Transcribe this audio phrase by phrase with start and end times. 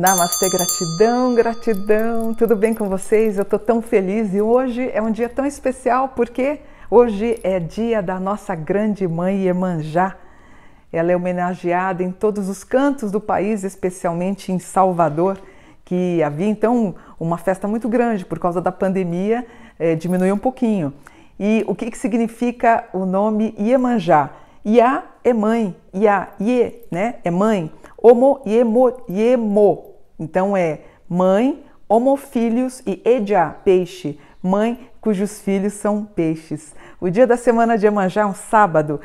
[0.00, 2.34] Namastê, gratidão, gratidão.
[2.34, 3.36] Tudo bem com vocês?
[3.36, 8.02] Eu estou tão feliz e hoje é um dia tão especial porque hoje é dia
[8.02, 10.16] da nossa grande mãe Iemanjá.
[10.92, 15.38] Ela é homenageada em todos os cantos do país, especialmente em Salvador,
[15.90, 19.44] que havia então uma festa muito grande por causa da pandemia,
[19.76, 20.94] é, diminuiu um pouquinho.
[21.36, 24.30] E o que, que significa o nome Iemanjá?
[24.64, 27.16] Iá é mãe, Iá, Ie, né?
[27.24, 27.72] É mãe.
[28.00, 29.96] Homo Yemo, Yemo.
[30.16, 34.16] Então é mãe, homofilhos e Edia, peixe.
[34.40, 36.72] Mãe cujos filhos são peixes.
[37.00, 39.00] O dia da semana de Emanjá é um sábado.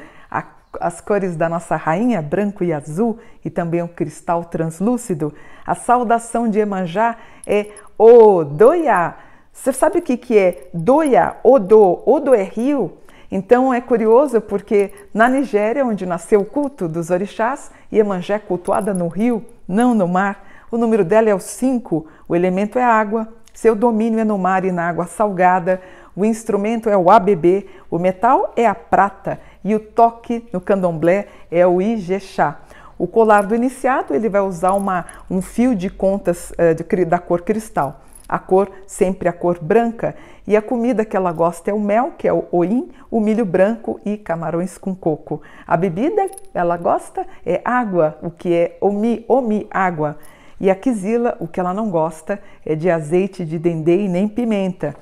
[0.79, 5.33] As cores da nossa rainha, branco e azul, e também o cristal translúcido.
[5.65, 7.67] A saudação de Emanjá é
[7.97, 9.15] Odoia.
[9.51, 12.01] Você sabe o que, que é Doia, Odo?
[12.05, 12.97] Odo é rio?
[13.31, 18.93] Então é curioso porque na Nigéria, onde nasceu o culto dos orixás, Iemanjá é cultuada
[18.93, 20.45] no rio, não no mar.
[20.71, 24.65] O número dela é o 5, o elemento é água, seu domínio é no mar
[24.65, 25.81] e na água salgada,
[26.15, 31.27] o instrumento é o ABB, o metal é a prata e o toque no candomblé
[31.51, 32.59] é o Ijexá.
[32.97, 37.19] O colar do iniciado ele vai usar uma, um fio de contas uh, de, da
[37.19, 40.15] cor cristal a cor sempre a cor branca,
[40.47, 43.45] e a comida que ela gosta é o mel, que é o oim, o milho
[43.45, 45.41] branco e camarões com coco.
[45.65, 50.17] A bebida ela gosta é água, o que é omi, omi, água.
[50.59, 54.27] E a quizila, o que ela não gosta é de azeite de dendê e nem
[54.27, 54.95] pimenta.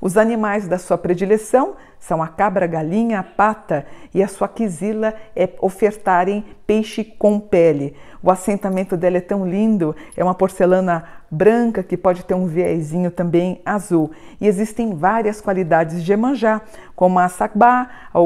[0.00, 4.46] Os animais da sua predileção são a cabra, a galinha, a pata e a sua
[4.46, 7.96] quisila é ofertarem peixe com pele.
[8.22, 13.10] O assentamento dela é tão lindo, é uma porcelana branca que pode ter um viésinho
[13.10, 14.10] também azul.
[14.40, 16.60] E existem várias qualidades de Emanjá,
[16.94, 18.18] como a Sakba, a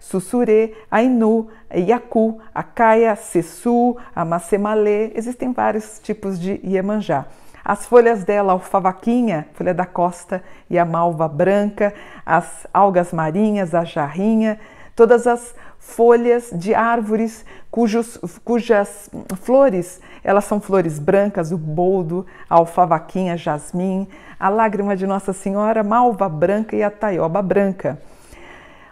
[0.00, 5.12] Sussurê, a Inu, a Yaku, a Caia, Sessu, a Macemalê.
[5.14, 7.26] Existem vários tipos de Iemanjá.
[7.68, 11.92] As folhas dela, a alfavaquinha, folha da costa e a malva branca,
[12.24, 14.58] as algas marinhas, a jarrinha,
[14.96, 19.10] todas as folhas de árvores cujos, cujas
[19.42, 24.08] flores, elas são flores brancas, o boldo, a alfavaquinha, jasmim,
[24.40, 27.98] a lágrima de Nossa Senhora, malva branca e a taioba branca.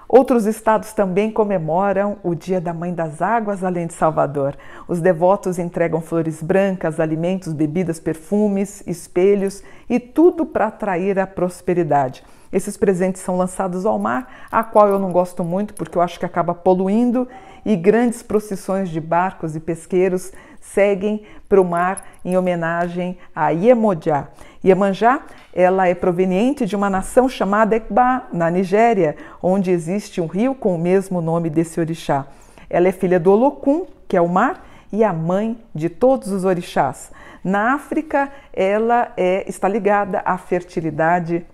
[0.09, 4.57] Outros estados também comemoram o Dia da Mãe das Águas, além de Salvador.
[4.87, 12.23] Os devotos entregam flores brancas, alimentos, bebidas, perfumes, espelhos e tudo para atrair a prosperidade.
[12.53, 16.21] Esses presentes são lançados ao mar, a qual eu não gosto muito porque eu acho
[16.21, 17.27] que acaba poluindo,
[17.65, 20.33] e grandes procissões de barcos e pesqueiros
[20.73, 24.29] seguem para o mar em homenagem a Iemoja.
[24.65, 25.21] Iemanjá,
[25.55, 30.75] ela é proveniente de uma nação chamada Ekba, na Nigéria, onde existe um rio com
[30.75, 32.27] o mesmo nome desse orixá.
[32.69, 36.45] Ela é filha do Olokun, que é o mar, e a mãe de todos os
[36.45, 37.11] orixás.
[37.43, 41.47] Na África, ela é, está ligada à fertilidade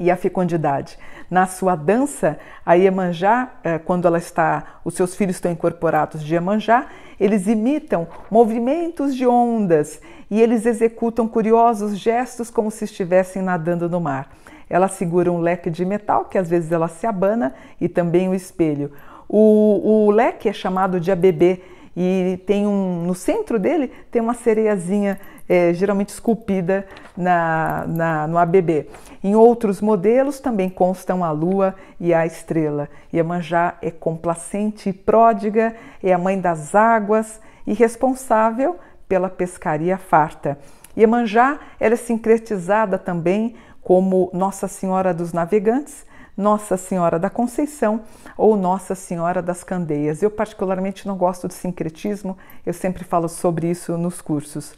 [0.00, 0.98] e a fecundidade.
[1.30, 6.34] Na sua dança, a Iemanjá, eh, quando ela está, os seus filhos estão incorporados de
[6.34, 6.86] Iemanjá,
[7.20, 10.00] eles imitam movimentos de ondas
[10.30, 14.30] e eles executam curiosos gestos como se estivessem nadando no mar.
[14.70, 18.34] Ela segura um leque de metal, que às vezes ela se abana, e também o
[18.34, 18.92] espelho.
[19.28, 21.60] O, o leque é chamado de ABB
[21.96, 25.18] e tem um, no centro dele tem uma sereiazinha
[25.48, 26.86] é, geralmente esculpida
[27.16, 28.88] na, na, no ABB.
[29.22, 32.88] Em outros modelos também constam a lua e a estrela.
[33.12, 40.56] Iemanjá é complacente e pródiga, é a mãe das águas e responsável pela pescaria farta.
[40.96, 46.06] Iemanjá ela é sincretizada também como Nossa Senhora dos Navegantes,
[46.40, 48.00] nossa Senhora da Conceição
[48.36, 50.22] ou Nossa Senhora das Candeias.
[50.22, 54.74] Eu, particularmente, não gosto de sincretismo, eu sempre falo sobre isso nos cursos.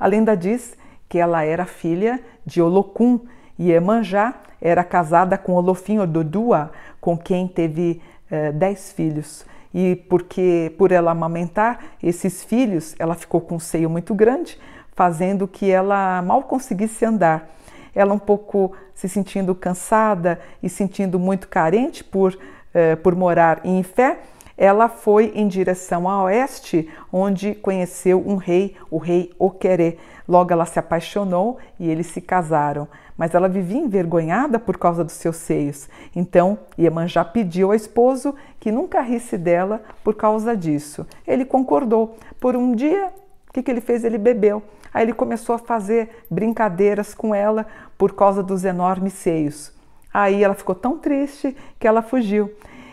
[0.00, 0.76] A lenda diz
[1.08, 3.20] que ela era filha de Olocum
[3.58, 8.00] e Emanjá era casada com Olofim Ododua, com quem teve
[8.30, 9.44] eh, dez filhos.
[9.74, 14.58] E porque por ela amamentar esses filhos, ela ficou com um seio muito grande,
[14.94, 17.48] fazendo que ela mal conseguisse andar
[17.94, 22.38] ela um pouco se sentindo cansada e sentindo muito carente por,
[22.74, 24.18] eh, por morar em fé,
[24.56, 29.98] ela foi em direção a oeste, onde conheceu um rei, o rei Oquerê.
[30.28, 32.86] Logo ela se apaixonou e eles se casaram.
[33.16, 35.88] Mas ela vivia envergonhada por causa dos seus seios.
[36.14, 41.06] Então Iemanjá pediu ao esposo que nunca risse dela por causa disso.
[41.26, 42.16] Ele concordou.
[42.38, 43.12] Por um dia,
[43.52, 44.02] o que, que ele fez?
[44.02, 44.62] Ele bebeu
[44.94, 47.66] Aí ele começou a fazer brincadeiras com ela
[47.96, 49.72] por causa dos enormes seios.
[50.12, 52.52] Aí ela ficou tão triste que ela fugiu.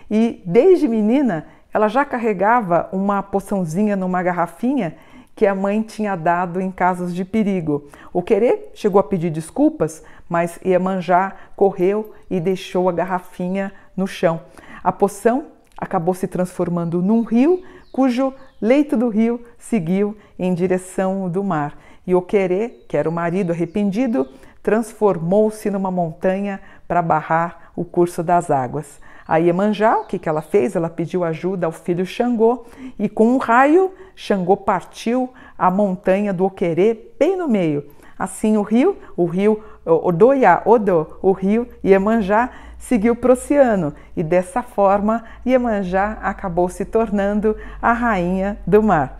[0.10, 4.96] E desde menina, ela já carregava uma poçãozinha numa garrafinha
[5.36, 7.90] que a mãe tinha dado em casos de perigo.
[8.14, 14.42] O querer chegou a pedir desculpas, mas Iemanjá correu e deixou a garrafinha no chão.
[14.82, 15.48] A poção
[15.80, 21.78] acabou se transformando num rio, cujo leito do rio seguiu em direção do mar.
[22.06, 24.28] E o querer, que era o marido arrependido,
[24.62, 29.00] transformou-se numa montanha para barrar o curso das águas.
[29.28, 30.76] A Iemanjá, o que, que ela fez?
[30.76, 32.66] Ela pediu ajuda ao filho Xangô
[32.98, 37.86] e com um raio, Xangô partiu a montanha do Oquerê bem no meio.
[38.18, 44.24] Assim o rio, o rio Odoia, Odo, o rio Iemanjá seguiu para o oceano e
[44.24, 49.20] dessa forma Iemanjá acabou se tornando a rainha do mar.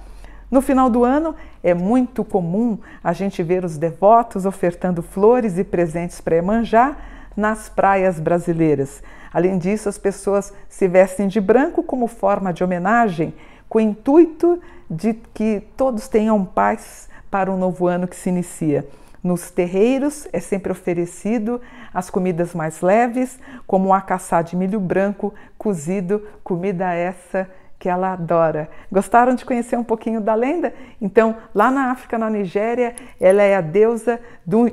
[0.50, 5.64] No final do ano, é muito comum a gente ver os devotos ofertando flores e
[5.64, 6.96] presentes para Iemanjá
[7.36, 9.04] nas praias brasileiras.
[9.32, 13.34] Além disso, as pessoas se vestem de branco como forma de homenagem,
[13.68, 18.88] com o intuito de que todos tenham paz para o novo ano que se inicia.
[19.24, 21.62] Nos terreiros é sempre oferecido
[21.94, 28.14] as comidas mais leves, como o acaçá de milho branco cozido, comida essa que ela
[28.14, 28.70] adora.
[28.92, 30.74] Gostaram de conhecer um pouquinho da lenda?
[31.02, 34.20] Então, lá na África, na Nigéria, ela é a deusa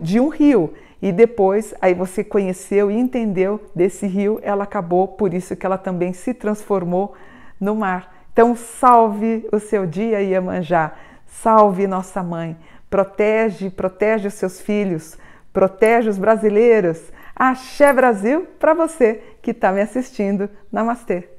[0.03, 5.35] de um rio e depois aí você conheceu e entendeu desse rio, ela acabou, por
[5.35, 7.15] isso que ela também se transformou
[7.61, 8.13] no mar.
[8.33, 10.93] Então salve o seu dia, Iemanjá.
[11.27, 12.57] Salve nossa mãe.
[12.89, 15.19] Protege, protege os seus filhos,
[15.53, 17.01] protege os brasileiros.
[17.35, 20.49] Axé Brasil para você que está me assistindo.
[20.73, 21.36] Namastê.